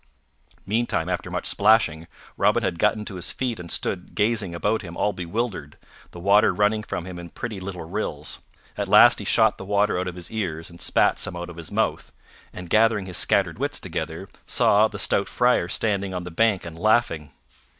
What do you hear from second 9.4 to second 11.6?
the water out of his ears and spat some out of